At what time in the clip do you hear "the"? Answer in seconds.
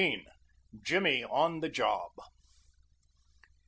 1.59-1.69